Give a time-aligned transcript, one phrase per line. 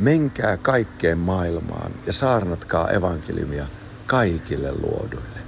[0.00, 3.66] Menkää kaikkeen maailmaan ja saarnatkaa evankeliumia
[4.06, 5.40] kaikille luoduille.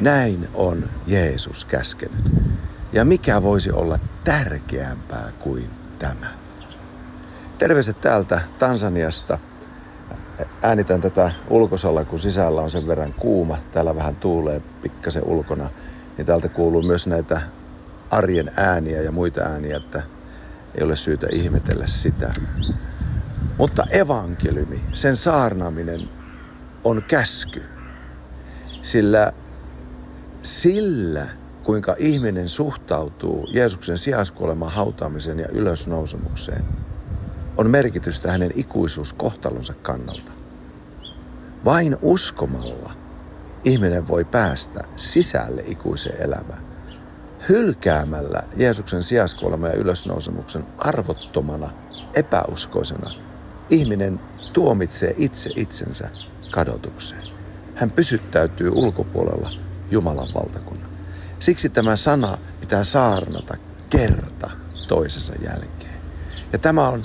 [0.00, 2.32] Näin on Jeesus käskenyt.
[2.92, 6.26] Ja mikä voisi olla tärkeämpää kuin tämä?
[7.58, 9.38] Terveiset täältä Tansaniasta.
[10.62, 13.58] Äänitän tätä ulkosalla, kun sisällä on sen verran kuuma.
[13.72, 15.70] Täällä vähän tuulee pikkasen ulkona.
[16.16, 17.40] Niin täältä kuuluu myös näitä
[18.10, 20.02] arjen ääniä ja muita ääniä, että
[20.74, 22.32] ei ole syytä ihmetellä sitä.
[23.60, 26.08] Mutta evankeliumi, sen saarnaaminen
[26.84, 27.62] on käsky.
[28.82, 29.32] Sillä
[30.42, 31.26] sillä,
[31.62, 36.64] kuinka ihminen suhtautuu Jeesuksen sijaiskuoleman hautaamiseen ja ylösnousemukseen,
[37.56, 40.32] on merkitystä hänen ikuisuuskohtalonsa kannalta.
[41.64, 42.92] Vain uskomalla
[43.64, 46.62] ihminen voi päästä sisälle ikuiseen elämään.
[47.48, 51.70] Hylkäämällä Jeesuksen sijaiskuoleman ja ylösnousemuksen arvottomana,
[52.14, 53.29] epäuskoisena,
[53.70, 54.20] ihminen
[54.52, 56.08] tuomitsee itse itsensä
[56.50, 57.22] kadotukseen.
[57.74, 59.50] Hän pysyttäytyy ulkopuolella
[59.90, 60.90] Jumalan valtakunnan.
[61.38, 63.56] Siksi tämä sana pitää saarnata
[63.90, 64.50] kerta
[64.88, 66.00] toisensa jälkeen.
[66.52, 67.02] Ja tämä on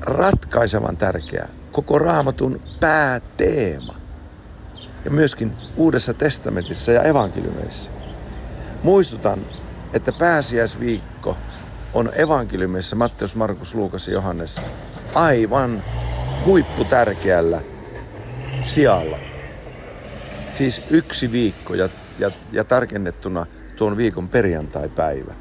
[0.00, 3.94] ratkaisevan tärkeä koko raamatun pääteema.
[5.04, 7.90] Ja myöskin Uudessa testamentissa ja evankeliumeissa.
[8.82, 9.46] Muistutan,
[9.92, 11.36] että pääsiäisviikko
[11.94, 14.60] on evankeliumissa Matteus, Markus, Luukas ja Johannes
[15.14, 15.82] aivan
[16.46, 17.60] huipputärkeällä
[18.62, 19.18] sijalla.
[20.50, 25.34] Siis yksi viikko ja, ja, ja tarkennettuna tuon viikon perjantai-päivä.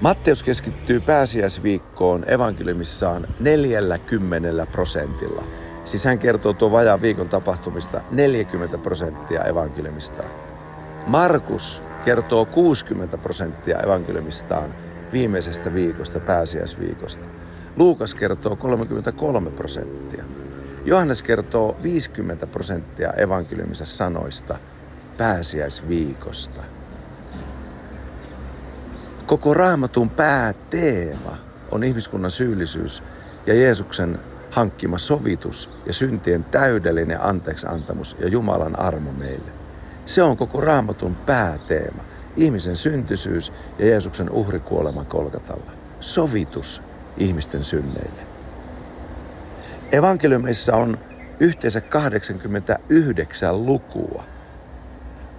[0.00, 5.44] Matteus keskittyy pääsiäisviikkoon evankeliumissaan 40 prosentilla.
[5.84, 10.30] Siis hän kertoo tuon vajaan viikon tapahtumista 40 prosenttia evankeliumistaan.
[11.06, 14.74] Markus kertoo 60 prosenttia evankeliumistaan
[15.12, 17.26] viimeisestä viikosta, pääsiäisviikosta.
[17.76, 20.24] Luukas kertoo 33 prosenttia.
[20.84, 24.58] Johannes kertoo 50 prosenttia evankeliumissa sanoista
[25.16, 26.62] pääsiäisviikosta.
[29.26, 31.36] Koko raamatun pääteema
[31.70, 33.02] on ihmiskunnan syyllisyys
[33.46, 34.20] ja Jeesuksen
[34.50, 39.50] hankkima sovitus ja syntien täydellinen anteeksiantamus ja Jumalan armo meille.
[40.06, 42.04] Se on koko raamatun pääteema.
[42.36, 45.70] Ihmisen syntysyys ja Jeesuksen uhrikuolema kolkatalla.
[46.00, 46.82] Sovitus
[47.18, 48.20] ihmisten synneille.
[49.92, 50.98] Evankeliumissa on
[51.40, 54.24] yhteensä 89 lukua,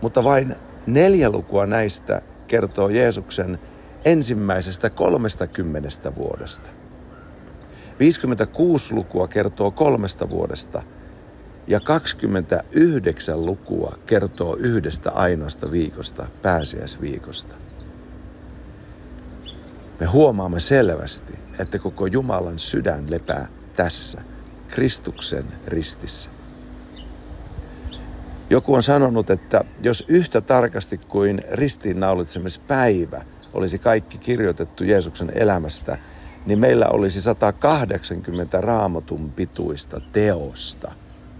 [0.02, 0.56] mutta vain
[0.86, 3.60] neljä lukua näistä kertoo Jeesuksen
[4.06, 6.70] ensimmäisestä 30 vuodesta.
[8.00, 10.84] 56 lukua kertoo kolmesta vuodesta
[11.68, 17.56] ja 29 lukua kertoo yhdestä ainoasta viikosta, pääsiäisviikosta.
[20.00, 24.22] Me huomaamme selvästi, että koko Jumalan sydän lepää tässä,
[24.68, 26.30] Kristuksen ristissä.
[28.50, 35.97] Joku on sanonut, että jos yhtä tarkasti kuin ristiinnaulitsemispäivä olisi kaikki kirjoitettu Jeesuksen elämästä,
[36.46, 40.91] niin meillä olisi 180 raamatun pituista teosta,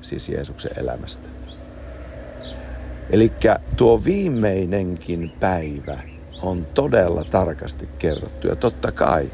[0.02, 1.30] siis Jeesuksen elämästä.
[3.10, 3.32] Eli
[3.78, 6.00] tuo viimeinenkin päivä
[6.42, 8.48] on todella tarkasti kerrottu.
[8.48, 9.32] Ja totta kai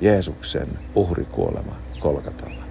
[0.00, 2.66] Jeesuksen uhrikuolema Kolkatalla.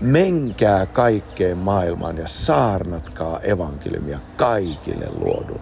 [0.00, 5.60] Menkää kaikkeen maailmaan ja saarnatkaa evankeliumia kaikille luodun.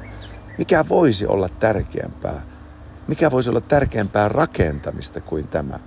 [0.59, 2.43] Mikä voisi olla tärkeämpää?
[3.09, 5.79] Mikä voisi olla tärkeämpää rakentamista kuin tämä?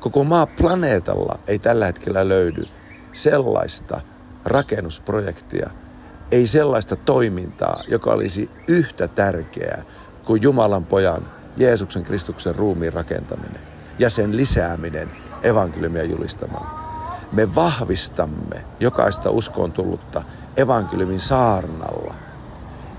[0.00, 2.64] Koko maa planeetalla ei tällä hetkellä löydy
[3.12, 4.00] sellaista
[4.44, 5.70] rakennusprojektia,
[6.30, 9.82] ei sellaista toimintaa, joka olisi yhtä tärkeää
[10.28, 11.22] kuin Jumalan pojan
[11.56, 13.60] Jeesuksen Kristuksen ruumiin rakentaminen
[13.98, 15.10] ja sen lisääminen
[15.42, 16.80] evankeliumia julistamalla.
[17.32, 20.22] Me vahvistamme jokaista uskoon tullutta
[20.56, 22.14] evankeliumin saarnalla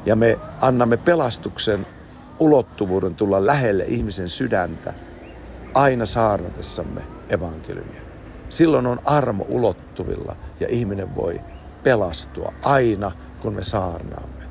[0.05, 1.87] ja me annamme pelastuksen
[2.39, 4.93] ulottuvuuden tulla lähelle ihmisen sydäntä
[5.73, 8.01] aina saarnatessamme evankeliumia.
[8.49, 11.41] Silloin on armo ulottuvilla ja ihminen voi
[11.83, 13.11] pelastua aina,
[13.41, 14.48] kun me saarnaamme.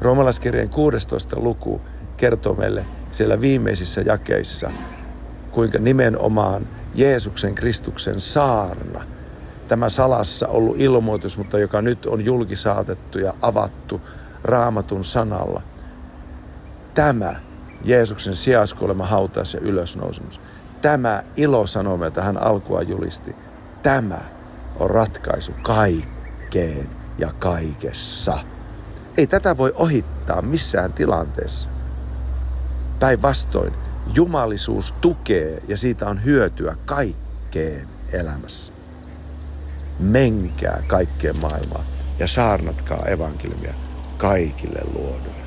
[0.00, 1.36] Roomalaiskirjeen 16.
[1.40, 1.80] luku
[2.16, 4.70] kertoo meille siellä viimeisissä jakeissa,
[5.50, 9.04] kuinka nimenomaan Jeesuksen Kristuksen saarna,
[9.68, 14.00] tämä salassa ollut ilmoitus, mutta joka nyt on julkisaatettu ja avattu
[14.44, 15.62] raamatun sanalla.
[16.94, 17.34] Tämä
[17.84, 20.40] Jeesuksen sijaiskuolema, hautaus ja ylösnousemus.
[20.82, 23.36] Tämä ilosanoma, jota hän alkua julisti,
[23.82, 24.18] tämä
[24.80, 28.38] on ratkaisu kaikkeen ja kaikessa.
[29.16, 31.68] Ei tätä voi ohittaa missään tilanteessa.
[33.00, 33.72] Päinvastoin,
[34.14, 38.72] jumalisuus tukee ja siitä on hyötyä kaikkeen elämässä.
[39.98, 41.84] Menkää kaikkeen maailmaan
[42.18, 43.74] ja saarnatkaa evankeliumia
[44.16, 45.43] kaikille luoduille.